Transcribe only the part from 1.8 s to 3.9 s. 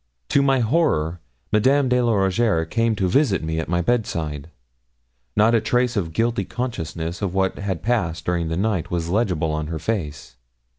de la Rougierre came to visit me at my